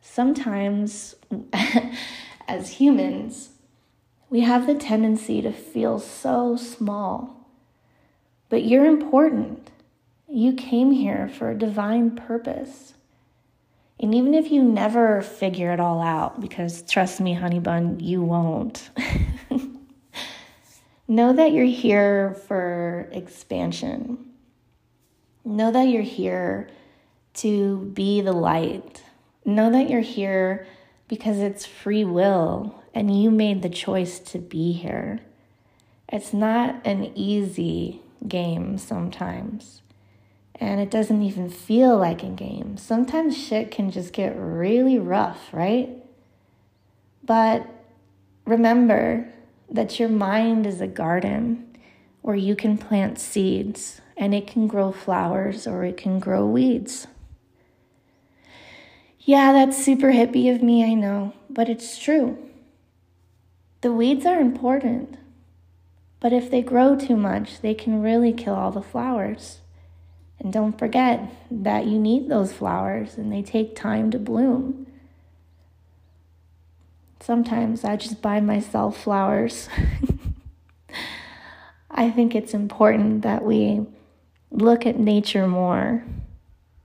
Sometimes, 0.00 1.14
as 2.48 2.70
humans, 2.70 3.50
we 4.30 4.40
have 4.40 4.66
the 4.66 4.74
tendency 4.74 5.40
to 5.42 5.52
feel 5.52 5.98
so 5.98 6.56
small 6.56 7.38
but 8.48 8.64
you're 8.64 8.86
important. 8.86 9.70
You 10.28 10.52
came 10.54 10.92
here 10.92 11.28
for 11.28 11.50
a 11.50 11.58
divine 11.58 12.16
purpose. 12.16 12.94
And 14.00 14.14
even 14.14 14.34
if 14.34 14.50
you 14.52 14.62
never 14.62 15.22
figure 15.22 15.72
it 15.72 15.80
all 15.80 16.00
out, 16.00 16.40
because 16.40 16.82
trust 16.82 17.20
me, 17.20 17.34
honey 17.34 17.58
bun, 17.58 17.98
you 17.98 18.22
won't. 18.22 18.90
know 21.08 21.32
that 21.32 21.52
you're 21.52 21.64
here 21.64 22.34
for 22.46 23.08
expansion. 23.10 24.18
Know 25.44 25.72
that 25.72 25.88
you're 25.88 26.02
here 26.02 26.68
to 27.34 27.78
be 27.78 28.20
the 28.20 28.32
light. 28.32 29.02
Know 29.44 29.70
that 29.70 29.90
you're 29.90 30.00
here 30.00 30.66
because 31.08 31.38
it's 31.38 31.66
free 31.66 32.04
will 32.04 32.82
and 32.94 33.22
you 33.22 33.30
made 33.30 33.62
the 33.62 33.68
choice 33.68 34.18
to 34.20 34.38
be 34.38 34.72
here. 34.72 35.20
It's 36.08 36.32
not 36.32 36.86
an 36.86 37.12
easy 37.14 38.00
game 38.26 38.78
sometimes. 38.78 39.82
And 40.60 40.80
it 40.80 40.90
doesn't 40.90 41.22
even 41.22 41.50
feel 41.50 41.96
like 41.96 42.22
a 42.22 42.28
game. 42.28 42.76
Sometimes 42.76 43.36
shit 43.36 43.70
can 43.70 43.90
just 43.90 44.12
get 44.12 44.36
really 44.36 44.98
rough, 44.98 45.52
right? 45.52 45.90
But 47.24 47.66
remember 48.44 49.32
that 49.70 50.00
your 50.00 50.08
mind 50.08 50.66
is 50.66 50.80
a 50.80 50.86
garden 50.86 51.76
where 52.22 52.36
you 52.36 52.56
can 52.56 52.76
plant 52.76 53.18
seeds 53.18 54.00
and 54.16 54.34
it 54.34 54.46
can 54.46 54.66
grow 54.66 54.90
flowers 54.90 55.66
or 55.66 55.84
it 55.84 55.96
can 55.96 56.18
grow 56.18 56.44
weeds. 56.44 57.06
Yeah, 59.20 59.52
that's 59.52 59.82
super 59.82 60.08
hippie 60.08 60.52
of 60.52 60.62
me, 60.62 60.84
I 60.84 60.94
know, 60.94 61.34
but 61.50 61.68
it's 61.68 61.98
true. 61.98 62.38
The 63.82 63.92
weeds 63.92 64.26
are 64.26 64.40
important, 64.40 65.18
but 66.18 66.32
if 66.32 66.50
they 66.50 66.62
grow 66.62 66.96
too 66.96 67.16
much, 67.16 67.60
they 67.60 67.74
can 67.74 68.02
really 68.02 68.32
kill 68.32 68.54
all 68.54 68.72
the 68.72 68.82
flowers. 68.82 69.60
And 70.40 70.52
don't 70.52 70.78
forget 70.78 71.20
that 71.50 71.86
you 71.86 71.98
need 71.98 72.28
those 72.28 72.52
flowers 72.52 73.16
and 73.16 73.32
they 73.32 73.42
take 73.42 73.74
time 73.74 74.10
to 74.12 74.18
bloom. 74.18 74.86
Sometimes 77.20 77.84
I 77.84 77.96
just 77.96 78.22
buy 78.22 78.40
myself 78.40 79.02
flowers. 79.02 79.68
I 81.90 82.10
think 82.10 82.34
it's 82.34 82.54
important 82.54 83.22
that 83.22 83.44
we 83.44 83.84
look 84.50 84.86
at 84.86 84.98
nature 84.98 85.48
more, 85.48 86.04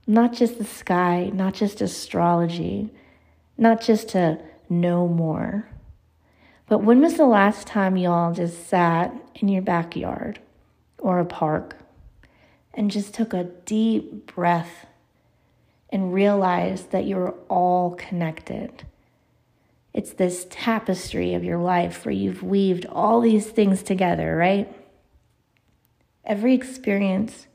not 0.06 0.32
just 0.32 0.58
the 0.58 0.64
sky, 0.64 1.30
not 1.32 1.54
just 1.54 1.80
astrology, 1.80 2.90
not 3.56 3.80
just 3.80 4.08
to 4.10 4.40
know 4.68 5.06
more. 5.06 5.68
But 6.68 6.82
when 6.82 7.00
was 7.00 7.16
the 7.16 7.26
last 7.26 7.68
time 7.68 7.96
y'all 7.96 8.34
just 8.34 8.68
sat 8.68 9.14
in 9.36 9.48
your 9.48 9.62
backyard 9.62 10.40
or 10.98 11.20
a 11.20 11.24
park 11.24 11.76
and 12.74 12.90
just 12.90 13.14
took 13.14 13.32
a 13.32 13.44
deep 13.44 14.26
breath 14.34 14.86
and 15.90 16.12
realized 16.12 16.90
that 16.90 17.06
you're 17.06 17.34
all 17.48 17.94
connected? 17.94 18.84
It's 19.92 20.12
this 20.12 20.46
tapestry 20.50 21.34
of 21.34 21.44
your 21.44 21.58
life 21.58 22.04
where 22.04 22.12
you've 22.12 22.42
weaved 22.42 22.84
all 22.86 23.20
these 23.20 23.46
things 23.46 23.82
together, 23.82 24.36
right? 24.36 24.70
Every 26.24 26.52
experience 26.52 27.46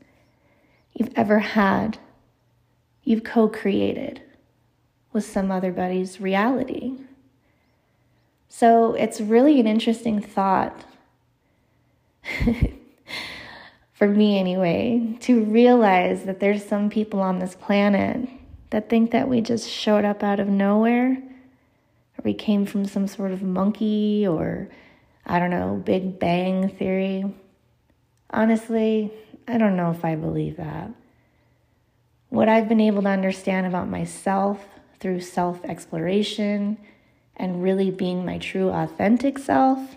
you've 0.94 1.12
ever 1.16 1.40
had, 1.40 1.98
you've 3.04 3.24
co 3.24 3.48
created 3.48 4.22
with 5.12 5.24
some 5.24 5.50
other 5.50 5.72
body's 5.72 6.20
reality. 6.20 6.94
So 8.48 8.94
it's 8.94 9.20
really 9.20 9.60
an 9.60 9.66
interesting 9.66 10.20
thought, 10.20 10.84
for 14.00 14.08
me 14.08 14.38
anyway, 14.38 15.14
to 15.20 15.44
realize 15.44 16.24
that 16.24 16.40
there's 16.40 16.64
some 16.64 16.88
people 16.88 17.20
on 17.20 17.38
this 17.38 17.54
planet 17.54 18.30
that 18.70 18.88
think 18.88 19.10
that 19.10 19.28
we 19.28 19.42
just 19.42 19.68
showed 19.68 20.06
up 20.06 20.22
out 20.22 20.40
of 20.40 20.48
nowhere 20.48 21.18
or 21.18 22.22
we 22.24 22.32
came 22.32 22.64
from 22.64 22.86
some 22.86 23.06
sort 23.06 23.30
of 23.30 23.42
monkey 23.42 24.26
or, 24.26 24.70
I 25.26 25.38
don't 25.38 25.50
know, 25.50 25.82
Big 25.84 26.18
Bang 26.18 26.70
theory. 26.70 27.30
Honestly, 28.30 29.12
I 29.46 29.58
don't 29.58 29.76
know 29.76 29.90
if 29.90 30.02
I 30.02 30.16
believe 30.16 30.56
that. 30.56 30.90
What 32.30 32.48
I've 32.48 32.70
been 32.70 32.80
able 32.80 33.02
to 33.02 33.10
understand 33.10 33.66
about 33.66 33.90
myself 33.90 34.64
through 34.98 35.20
self 35.20 35.62
exploration 35.62 36.78
and 37.36 37.62
really 37.62 37.90
being 37.90 38.24
my 38.24 38.38
true 38.38 38.70
authentic 38.70 39.38
self 39.38 39.96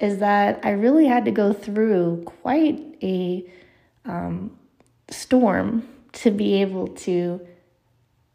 is 0.00 0.18
that 0.18 0.58
I 0.64 0.70
really 0.70 1.06
had 1.06 1.26
to 1.26 1.30
go 1.30 1.52
through 1.52 2.24
quite 2.24 2.89
a 3.02 3.44
um, 4.04 4.56
storm 5.10 5.88
to 6.12 6.30
be 6.30 6.60
able 6.60 6.88
to 6.88 7.46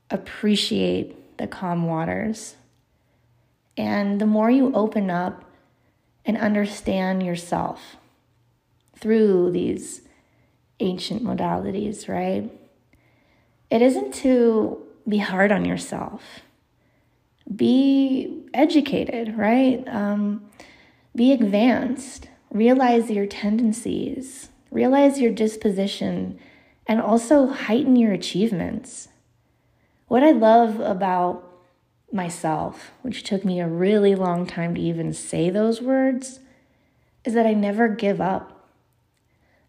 appreciate 0.10 1.38
the 1.38 1.48
calm 1.48 1.88
waters 1.88 2.56
and 3.78 4.22
the 4.22 4.26
more 4.26 4.50
you 4.50 4.74
open 4.74 5.10
up 5.10 5.44
and 6.26 6.38
understand 6.38 7.24
yourself 7.24 7.98
through 8.98 9.52
these 9.52 10.02
ancient 10.80 11.24
modalities, 11.24 12.08
right? 12.08 12.52
It 13.70 13.82
isn't 13.82 14.14
to 14.16 14.82
be 15.08 15.18
hard 15.18 15.52
on 15.52 15.66
yourself. 15.66 16.42
Be 17.54 18.44
educated, 18.54 19.38
right? 19.38 19.84
Um, 19.88 20.50
be 21.16 21.32
advanced. 21.32 22.30
Realize 22.50 23.12
your 23.12 23.28
tendencies. 23.28 24.50
Realize 24.76 25.22
your 25.22 25.32
disposition 25.32 26.38
and 26.86 27.00
also 27.00 27.48
heighten 27.48 27.96
your 27.96 28.12
achievements. 28.12 29.08
What 30.10 30.22
I 30.22 30.32
love 30.32 30.82
about 30.82 31.50
myself, 32.12 32.92
which 33.02 33.24
took 33.24 33.46
me 33.46 33.62
a 33.62 33.70
really 33.70 34.16
long 34.16 34.46
time 34.46 34.76
to 34.76 34.82
even 34.82 35.14
say 35.14 35.50
those 35.50 35.82
words, 35.82 36.42
is 37.24 37.34
that 37.36 37.46
I 37.46 37.54
never 37.54 37.88
give 37.88 38.20
up. 38.20 38.70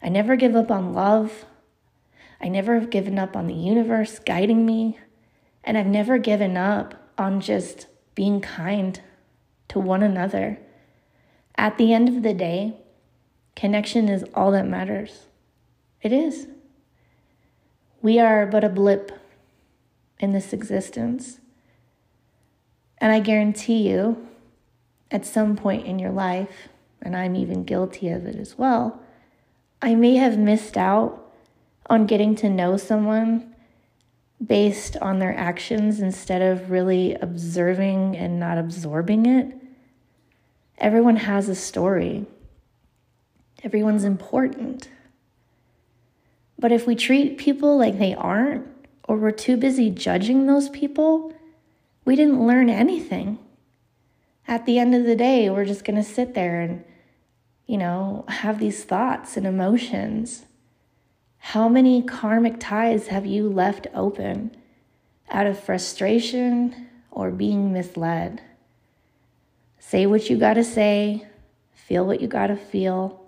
I 0.02 0.08
never 0.08 0.34
give 0.34 0.56
up 0.56 0.72
on 0.72 0.92
love. 0.92 1.44
I 2.40 2.48
never 2.48 2.74
have 2.74 2.90
given 2.90 3.16
up 3.16 3.36
on 3.36 3.46
the 3.46 3.54
universe 3.54 4.18
guiding 4.18 4.66
me. 4.66 4.98
And 5.62 5.78
I've 5.78 5.86
never 5.86 6.18
given 6.18 6.56
up 6.56 7.12
on 7.16 7.40
just 7.40 7.86
being 8.16 8.40
kind 8.40 9.00
to 9.68 9.78
one 9.78 10.02
another. 10.02 10.58
At 11.56 11.78
the 11.78 11.92
end 11.92 12.08
of 12.08 12.24
the 12.24 12.34
day, 12.34 12.80
connection 13.56 14.08
is 14.08 14.24
all 14.34 14.52
that 14.52 14.68
matters. 14.68 15.26
It 16.02 16.12
is. 16.12 16.46
We 18.00 18.20
are 18.20 18.46
but 18.46 18.62
a 18.62 18.68
blip 18.68 19.10
in 20.20 20.32
this 20.32 20.52
existence. 20.52 21.40
And 22.98 23.12
I 23.12 23.18
guarantee 23.18 23.88
you, 23.88 24.28
at 25.10 25.26
some 25.26 25.56
point 25.56 25.86
in 25.86 25.98
your 25.98 26.10
life, 26.10 26.68
and 27.02 27.16
I'm 27.16 27.34
even 27.36 27.64
guilty 27.64 28.08
of 28.08 28.26
it 28.26 28.36
as 28.36 28.56
well, 28.56 29.00
I 29.82 29.94
may 29.94 30.16
have 30.16 30.38
missed 30.38 30.76
out 30.76 31.32
on 31.88 32.06
getting 32.06 32.34
to 32.36 32.48
know 32.48 32.76
someone 32.76 33.54
based 34.44 34.96
on 34.98 35.18
their 35.18 35.36
actions 35.36 36.00
instead 36.00 36.42
of 36.42 36.70
really 36.70 37.14
observing 37.14 38.16
and 38.16 38.38
not 38.38 38.58
absorbing 38.58 39.26
it. 39.26 39.54
Everyone 40.78 41.16
has 41.16 41.48
a 41.48 41.54
story, 41.54 42.26
everyone's 43.62 44.04
important. 44.04 44.88
But 46.58 46.72
if 46.72 46.86
we 46.86 46.94
treat 46.94 47.38
people 47.38 47.76
like 47.76 47.98
they 47.98 48.14
aren't, 48.14 48.66
or 49.04 49.16
we're 49.16 49.30
too 49.30 49.56
busy 49.56 49.90
judging 49.90 50.46
those 50.46 50.68
people, 50.70 51.32
we 52.04 52.16
didn't 52.16 52.46
learn 52.46 52.68
anything. 52.68 53.38
At 54.48 54.64
the 54.64 54.78
end 54.78 54.94
of 54.94 55.04
the 55.04 55.16
day, 55.16 55.50
we're 55.50 55.64
just 55.64 55.84
going 55.84 55.96
to 55.96 56.02
sit 56.02 56.34
there 56.34 56.60
and, 56.60 56.84
you 57.66 57.76
know, 57.76 58.24
have 58.28 58.58
these 58.58 58.84
thoughts 58.84 59.36
and 59.36 59.46
emotions. 59.46 60.46
How 61.38 61.68
many 61.68 62.02
karmic 62.02 62.56
ties 62.58 63.08
have 63.08 63.26
you 63.26 63.48
left 63.48 63.86
open 63.94 64.56
out 65.30 65.46
of 65.46 65.58
frustration 65.58 66.88
or 67.10 67.30
being 67.30 67.72
misled? 67.72 68.40
Say 69.78 70.06
what 70.06 70.28
you 70.30 70.36
got 70.36 70.54
to 70.54 70.64
say, 70.64 71.26
feel 71.74 72.04
what 72.04 72.20
you 72.20 72.28
got 72.28 72.48
to 72.48 72.56
feel, 72.56 73.25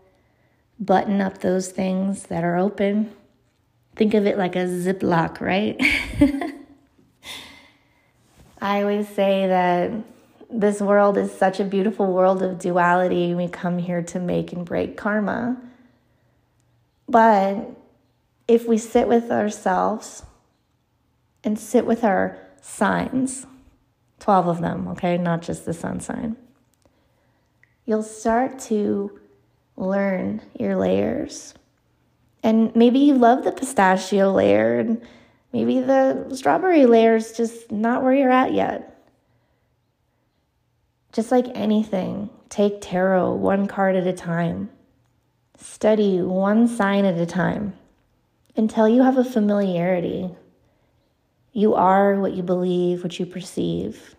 button 0.80 1.20
up 1.20 1.38
those 1.38 1.68
things 1.70 2.24
that 2.24 2.44
are 2.44 2.56
open. 2.56 3.12
Think 3.96 4.14
of 4.14 4.26
it 4.26 4.38
like 4.38 4.56
a 4.56 4.66
ziplock, 4.66 5.40
right? 5.40 5.80
I 8.60 8.82
always 8.82 9.08
say 9.08 9.46
that 9.46 9.92
this 10.50 10.80
world 10.80 11.18
is 11.18 11.32
such 11.32 11.60
a 11.60 11.64
beautiful 11.64 12.12
world 12.12 12.42
of 12.42 12.58
duality. 12.58 13.34
We 13.34 13.48
come 13.48 13.78
here 13.78 14.02
to 14.02 14.18
make 14.18 14.52
and 14.52 14.64
break 14.64 14.96
karma. 14.96 15.60
But 17.08 17.70
if 18.46 18.66
we 18.66 18.78
sit 18.78 19.08
with 19.08 19.30
ourselves 19.30 20.22
and 21.44 21.58
sit 21.58 21.86
with 21.86 22.04
our 22.04 22.38
signs, 22.60 23.46
12 24.20 24.48
of 24.48 24.60
them, 24.60 24.88
okay, 24.88 25.18
not 25.18 25.42
just 25.42 25.64
the 25.64 25.74
sun 25.74 26.00
sign, 26.00 26.36
you'll 27.84 28.02
start 28.02 28.58
to 28.58 29.18
learn 29.78 30.42
your 30.58 30.76
layers. 30.76 31.54
And 32.42 32.74
maybe 32.76 32.98
you 32.98 33.14
love 33.14 33.44
the 33.44 33.52
pistachio 33.52 34.32
layer 34.32 34.78
and 34.78 35.00
Maybe 35.52 35.80
the 35.80 36.34
strawberry 36.34 36.86
layer 36.86 37.16
is 37.16 37.32
just 37.32 37.72
not 37.72 38.02
where 38.02 38.12
you're 38.12 38.30
at 38.30 38.52
yet. 38.52 38.94
Just 41.12 41.30
like 41.30 41.46
anything, 41.54 42.28
take 42.50 42.80
tarot 42.80 43.34
one 43.34 43.66
card 43.66 43.96
at 43.96 44.06
a 44.06 44.12
time. 44.12 44.70
Study 45.56 46.20
one 46.20 46.68
sign 46.68 47.04
at 47.04 47.18
a 47.18 47.26
time 47.26 47.72
until 48.56 48.88
you 48.88 49.02
have 49.02 49.16
a 49.16 49.24
familiarity. 49.24 50.30
You 51.52 51.74
are 51.74 52.20
what 52.20 52.34
you 52.34 52.42
believe, 52.42 53.02
what 53.02 53.18
you 53.18 53.24
perceive. 53.24 54.14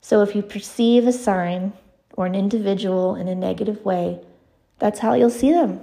So 0.00 0.20
if 0.22 0.34
you 0.34 0.42
perceive 0.42 1.06
a 1.06 1.12
sign 1.12 1.72
or 2.14 2.26
an 2.26 2.34
individual 2.34 3.14
in 3.14 3.28
a 3.28 3.34
negative 3.34 3.84
way, 3.84 4.20
that's 4.80 4.98
how 4.98 5.14
you'll 5.14 5.30
see 5.30 5.52
them. 5.52 5.80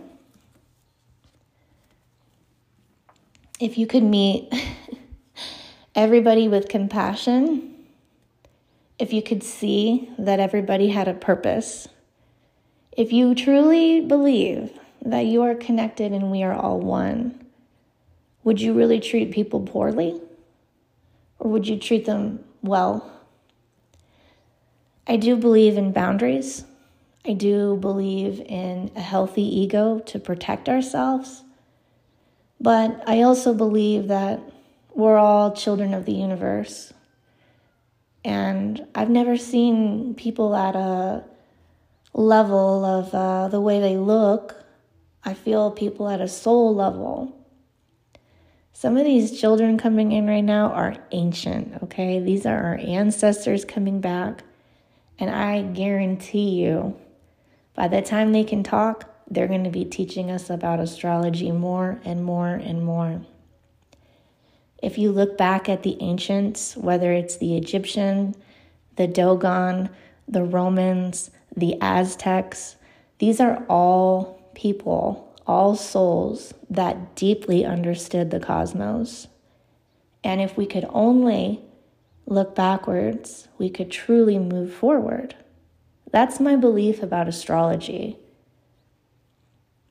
if 3.59 3.77
you 3.77 3.87
could 3.87 4.03
meet 4.03 4.53
everybody 5.95 6.47
with 6.47 6.69
compassion, 6.69 7.73
if 8.99 9.13
you 9.13 9.21
could 9.21 9.43
see 9.43 10.09
that 10.17 10.39
everybody 10.39 10.89
had 10.89 11.07
a 11.07 11.13
purpose, 11.13 11.87
if 12.91 13.11
you 13.11 13.33
truly 13.35 14.01
believe 14.01 14.71
that 15.03 15.25
you 15.25 15.41
are 15.43 15.55
connected 15.55 16.11
and 16.11 16.31
we 16.31 16.43
are 16.43 16.53
all 16.53 16.79
one, 16.79 17.45
would 18.43 18.61
you 18.61 18.73
really 18.73 18.99
treat 18.99 19.31
people 19.31 19.61
poorly? 19.61 20.19
Or 21.39 21.51
would 21.51 21.67
you 21.67 21.77
treat 21.77 22.05
them 22.05 22.43
well? 22.61 23.11
I 25.05 25.17
do 25.17 25.35
believe 25.35 25.77
in 25.77 25.91
boundaries. 25.91 26.63
I 27.27 27.33
do 27.33 27.75
believe 27.75 28.39
in 28.39 28.89
a 28.95 29.01
healthy 29.01 29.41
ego 29.41 29.99
to 30.05 30.17
protect 30.17 30.69
ourselves. 30.69 31.43
But 32.59 33.03
I 33.05 33.21
also 33.21 33.53
believe 33.53 34.07
that 34.07 34.39
we're 34.95 35.17
all 35.17 35.53
children 35.53 35.93
of 35.93 36.05
the 36.05 36.13
universe. 36.13 36.93
And 38.23 38.87
I've 38.95 39.09
never 39.09 39.37
seen 39.37 40.15
people 40.15 40.55
at 40.55 40.75
a 40.75 41.25
level 42.13 42.85
of 42.85 43.13
uh, 43.13 43.49
the 43.49 43.61
way 43.61 43.81
they 43.81 43.97
look. 43.97 44.55
I 45.23 45.33
feel 45.33 45.69
people 45.69 46.07
at 46.09 46.21
a 46.21 46.29
soul 46.29 46.73
level. 46.73 47.35
Some 48.71 48.95
of 48.95 49.03
these 49.03 49.37
children 49.37 49.77
coming 49.77 50.13
in 50.13 50.27
right 50.27 50.43
now 50.43 50.71
are 50.71 50.95
ancient, 51.11 51.83
okay? 51.83 52.19
These 52.19 52.45
are 52.45 52.63
our 52.63 52.77
ancestors 52.77 53.65
coming 53.65 53.99
back. 53.99 54.43
And 55.19 55.29
I 55.29 55.63
guarantee 55.63 56.51
you, 56.51 56.95
by 57.77 57.87
the 57.87 58.01
time 58.01 58.33
they 58.33 58.43
can 58.43 58.63
talk, 58.63 59.07
they're 59.29 59.47
going 59.47 59.63
to 59.63 59.69
be 59.69 59.85
teaching 59.85 60.31
us 60.31 60.49
about 60.49 60.79
astrology 60.79 61.51
more 61.51 62.01
and 62.03 62.25
more 62.25 62.49
and 62.49 62.83
more. 62.83 63.21
If 64.81 64.97
you 64.97 65.11
look 65.11 65.37
back 65.37 65.69
at 65.69 65.83
the 65.83 65.95
ancients, 66.01 66.75
whether 66.75 67.11
it's 67.11 67.37
the 67.37 67.55
Egyptian, 67.55 68.33
the 68.95 69.07
Dogon, 69.07 69.89
the 70.27 70.43
Romans, 70.43 71.29
the 71.55 71.79
Aztecs, 71.79 72.77
these 73.19 73.39
are 73.39 73.63
all 73.69 74.51
people, 74.55 75.35
all 75.45 75.75
souls 75.75 76.55
that 76.71 77.15
deeply 77.15 77.63
understood 77.63 78.31
the 78.31 78.39
cosmos. 78.39 79.27
And 80.23 80.41
if 80.41 80.57
we 80.57 80.65
could 80.65 80.87
only 80.89 81.61
look 82.25 82.55
backwards, 82.55 83.47
we 83.59 83.69
could 83.69 83.91
truly 83.91 84.39
move 84.39 84.73
forward. 84.73 85.35
That's 86.11 86.39
my 86.39 86.55
belief 86.55 87.03
about 87.03 87.27
astrology. 87.27 88.17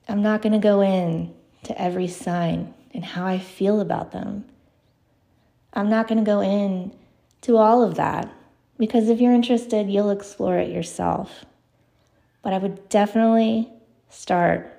I'm 0.07 0.21
not 0.21 0.41
going 0.41 0.53
to 0.53 0.59
go 0.59 0.81
in 0.81 1.33
to 1.63 1.79
every 1.79 2.07
sign 2.07 2.73
and 2.93 3.03
how 3.03 3.25
I 3.25 3.39
feel 3.39 3.81
about 3.81 4.11
them. 4.11 4.45
I'm 5.73 5.89
not 5.89 6.07
going 6.07 6.17
to 6.17 6.23
go 6.23 6.41
in 6.41 6.95
to 7.41 7.57
all 7.57 7.83
of 7.83 7.95
that 7.95 8.33
because 8.77 9.09
if 9.09 9.19
you're 9.19 9.33
interested, 9.33 9.89
you'll 9.89 10.09
explore 10.09 10.57
it 10.57 10.71
yourself. 10.71 11.45
But 12.41 12.53
I 12.53 12.57
would 12.57 12.89
definitely 12.89 13.69
start 14.09 14.73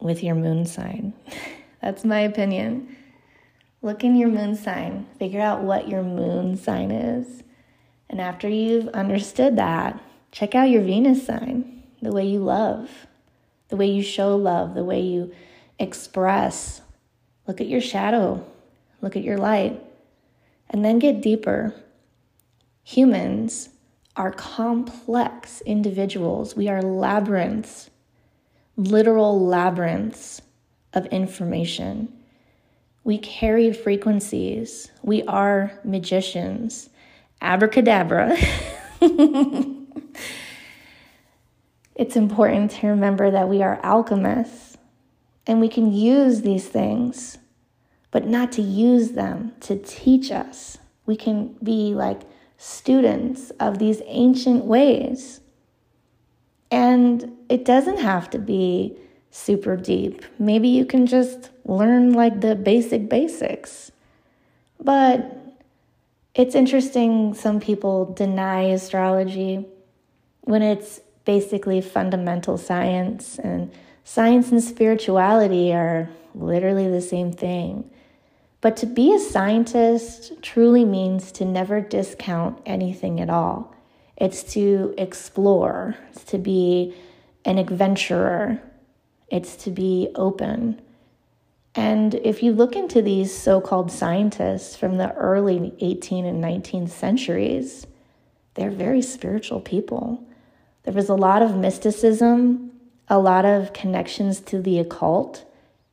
with 0.00 0.22
your 0.22 0.34
moon 0.34 0.66
sign. 0.66 1.14
That's 1.82 2.04
my 2.04 2.20
opinion. 2.20 2.96
Look 3.82 4.04
in 4.04 4.16
your 4.16 4.28
moon 4.28 4.56
sign, 4.56 5.06
figure 5.18 5.40
out 5.40 5.62
what 5.62 5.88
your 5.88 6.02
moon 6.02 6.56
sign 6.58 6.90
is. 6.90 7.42
And 8.10 8.20
after 8.20 8.48
you've 8.48 8.88
understood 8.88 9.56
that, 9.56 10.02
check 10.32 10.56
out 10.56 10.68
your 10.68 10.82
Venus 10.82 11.24
sign, 11.24 11.84
the 12.02 12.10
way 12.10 12.26
you 12.26 12.40
love, 12.40 12.90
the 13.68 13.76
way 13.76 13.86
you 13.86 14.02
show 14.02 14.36
love, 14.36 14.74
the 14.74 14.84
way 14.84 15.00
you 15.00 15.32
express. 15.78 16.82
Look 17.46 17.60
at 17.60 17.68
your 17.68 17.80
shadow, 17.80 18.44
look 19.00 19.16
at 19.16 19.22
your 19.22 19.38
light, 19.38 19.80
and 20.68 20.84
then 20.84 20.98
get 20.98 21.22
deeper. 21.22 21.72
Humans 22.82 23.68
are 24.16 24.32
complex 24.32 25.60
individuals, 25.60 26.56
we 26.56 26.68
are 26.68 26.82
labyrinths, 26.82 27.90
literal 28.76 29.46
labyrinths 29.46 30.42
of 30.92 31.06
information. 31.06 32.12
We 33.02 33.18
carry 33.18 33.72
frequencies. 33.72 34.90
We 35.02 35.22
are 35.22 35.72
magicians. 35.84 36.89
Abracadabra. 37.40 38.36
it's 41.94 42.16
important 42.16 42.70
to 42.72 42.86
remember 42.88 43.30
that 43.30 43.48
we 43.48 43.62
are 43.62 43.80
alchemists 43.82 44.76
and 45.46 45.60
we 45.60 45.68
can 45.68 45.92
use 45.92 46.42
these 46.42 46.68
things, 46.68 47.38
but 48.10 48.26
not 48.26 48.52
to 48.52 48.62
use 48.62 49.12
them 49.12 49.52
to 49.60 49.76
teach 49.76 50.30
us. 50.30 50.78
We 51.06 51.16
can 51.16 51.54
be 51.62 51.94
like 51.94 52.22
students 52.56 53.50
of 53.58 53.78
these 53.78 54.02
ancient 54.06 54.64
ways. 54.64 55.40
And 56.70 57.36
it 57.48 57.64
doesn't 57.64 57.98
have 57.98 58.30
to 58.30 58.38
be 58.38 58.96
super 59.30 59.76
deep. 59.76 60.24
Maybe 60.38 60.68
you 60.68 60.84
can 60.84 61.06
just 61.06 61.50
learn 61.64 62.12
like 62.12 62.42
the 62.42 62.54
basic 62.54 63.08
basics. 63.08 63.90
But 64.78 65.36
it's 66.40 66.54
interesting, 66.54 67.34
some 67.34 67.60
people 67.60 68.14
deny 68.14 68.62
astrology 68.62 69.66
when 70.40 70.62
it's 70.62 71.00
basically 71.26 71.82
fundamental 71.82 72.56
science, 72.56 73.38
and 73.38 73.70
science 74.04 74.50
and 74.50 74.64
spirituality 74.64 75.70
are 75.74 76.08
literally 76.34 76.88
the 76.88 77.02
same 77.02 77.30
thing. 77.30 77.90
But 78.62 78.78
to 78.78 78.86
be 78.86 79.12
a 79.12 79.18
scientist 79.18 80.32
truly 80.40 80.86
means 80.86 81.30
to 81.32 81.44
never 81.44 81.82
discount 81.82 82.58
anything 82.64 83.20
at 83.20 83.28
all. 83.28 83.74
It's 84.16 84.42
to 84.54 84.94
explore, 84.96 85.96
it's 86.10 86.24
to 86.24 86.38
be 86.38 86.94
an 87.44 87.58
adventurer, 87.58 88.62
it's 89.28 89.56
to 89.56 89.70
be 89.70 90.08
open. 90.14 90.80
And 91.74 92.14
if 92.16 92.42
you 92.42 92.52
look 92.52 92.74
into 92.74 93.00
these 93.00 93.36
so 93.36 93.60
called 93.60 93.92
scientists 93.92 94.76
from 94.76 94.96
the 94.96 95.12
early 95.14 95.72
18th 95.80 96.28
and 96.28 96.42
19th 96.42 96.90
centuries, 96.90 97.86
they're 98.54 98.70
very 98.70 99.02
spiritual 99.02 99.60
people. 99.60 100.26
There 100.82 100.94
was 100.94 101.08
a 101.08 101.14
lot 101.14 101.42
of 101.42 101.56
mysticism, 101.56 102.72
a 103.08 103.18
lot 103.18 103.44
of 103.44 103.72
connections 103.72 104.40
to 104.40 104.60
the 104.60 104.78
occult. 104.80 105.44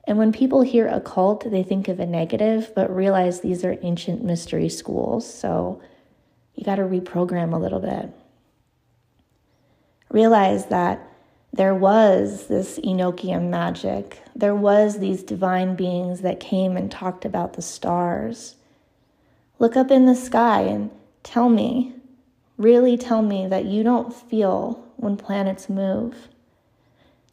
And 0.05 0.17
when 0.17 0.31
people 0.31 0.61
hear 0.61 0.87
occult, 0.87 1.49
they 1.49 1.63
think 1.63 1.87
of 1.87 1.99
a 1.99 2.05
negative, 2.05 2.71
but 2.75 2.95
realize 2.95 3.41
these 3.41 3.63
are 3.63 3.77
ancient 3.81 4.23
mystery 4.23 4.69
schools. 4.69 5.31
So 5.31 5.81
you 6.55 6.63
got 6.63 6.75
to 6.75 6.83
reprogram 6.83 7.53
a 7.53 7.57
little 7.57 7.79
bit. 7.79 8.09
Realize 10.09 10.67
that 10.67 11.07
there 11.57 11.73
was 11.73 12.47
this 12.47 12.77
Enochian 12.79 13.49
magic. 13.49 14.21
There 14.35 14.53
was 14.53 14.99
these 14.99 15.23
divine 15.23 15.75
beings 15.75 16.21
that 16.21 16.39
came 16.39 16.77
and 16.77 16.91
talked 16.91 17.25
about 17.25 17.53
the 17.53 17.63
stars. 17.63 18.55
Look 19.57 19.75
up 19.75 19.89
in 19.89 20.05
the 20.05 20.15
sky 20.15 20.61
and 20.61 20.91
tell 21.23 21.49
me, 21.49 21.95
really 22.57 22.95
tell 22.95 23.23
me 23.23 23.47
that 23.47 23.65
you 23.65 23.81
don't 23.81 24.13
feel 24.13 24.87
when 24.97 25.17
planets 25.17 25.67
move, 25.67 26.27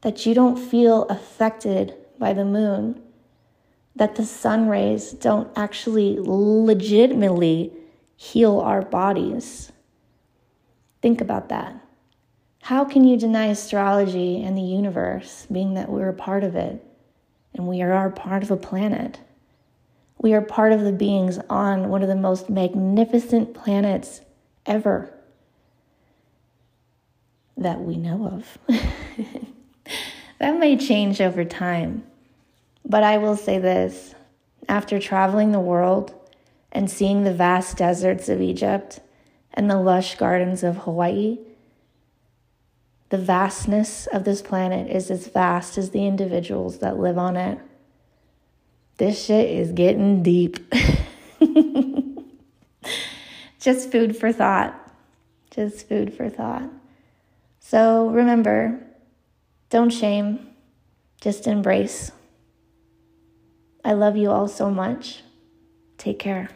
that 0.01 0.25
you 0.25 0.35
don't 0.35 0.57
feel 0.57 1.05
affected 1.05 1.95
by 2.19 2.33
the 2.33 2.47
moon, 2.47 3.03
that 3.95 4.17
the 4.17 4.25
sun 4.25 4.69
rays 4.69 5.13
don't 5.13 5.51
actually 5.55 6.17
legitimately 6.19 7.73
heal 8.17 8.59
our 8.61 8.81
bodies. 8.81 9.71
Think 11.03 11.21
about 11.21 11.51
that. 11.51 11.84
How 12.65 12.87
can 12.87 13.05
you 13.05 13.19
deny 13.19 13.49
astrology 13.49 14.43
and 14.43 14.57
the 14.57 14.63
universe, 14.63 15.47
being 15.53 15.75
that 15.75 15.91
we're 15.91 16.09
a 16.09 16.15
part 16.15 16.43
of 16.43 16.57
it 16.57 16.83
and 17.53 17.69
we 17.69 17.83
are 17.83 18.09
part 18.09 18.43
of 18.43 18.51
a 18.51 18.57
planet? 18.57 19.21
We 20.17 20.33
are 20.33 20.41
part 20.41 20.73
of 20.73 20.81
the 20.81 20.91
beings 20.91 21.39
on 21.51 21.91
one 21.91 22.01
of 22.01 22.09
the 22.09 22.17
most 22.17 22.49
magnificent 22.49 23.53
planets 23.53 24.23
ever 24.65 25.13
that 27.59 27.83
we 27.83 27.99
know 27.99 28.29
of. 28.29 28.59
that 30.39 30.59
may 30.59 30.79
change 30.79 31.21
over 31.21 31.45
time, 31.45 32.03
but 32.83 33.03
I 33.03 33.19
will 33.19 33.37
say 33.37 33.59
this 33.59 34.15
after 34.71 34.99
traveling 34.99 35.53
the 35.53 35.61
world 35.61 36.15
and 36.73 36.91
seeing 36.91 37.25
the 37.25 37.35
vast 37.35 37.77
deserts 37.77 38.31
of 38.31 38.41
Egypt 38.41 39.01
and 39.53 39.69
the 39.69 39.77
lush 39.77 40.15
gardens 40.15 40.63
of 40.63 40.79
Hawaii 40.79 41.37
the 43.15 43.23
vastness 43.23 44.09
of 44.09 44.25
this 44.25 44.43
planet 44.43 44.91
is 44.91 45.09
as 45.09 45.29
vast 45.29 45.79
as 45.79 45.91
the 45.91 46.05
individuals 46.05 46.81
that 46.81 46.99
live 46.99 47.17
on 47.17 47.37
it. 47.37 47.61
This 48.97 49.27
shit 49.27 49.49
is 49.49 49.71
getting 49.71 50.25
deep. 50.25 50.57
Just 53.61 53.93
food 53.93 54.17
for 54.17 54.33
thought. 54.33 54.75
Just 55.53 55.89
food 55.89 56.13
for 56.13 56.29
thought. 56.29 56.69
So 57.61 58.09
remember, 58.09 58.85
don't 59.71 59.91
shame, 59.91 60.49
just 61.21 61.47
embrace. 61.47 62.11
I 63.85 63.93
love 63.93 64.17
you 64.17 64.33
all 64.33 64.49
so 64.49 64.73
much. 64.73 65.23
Take 65.99 66.19
care. 66.19 66.49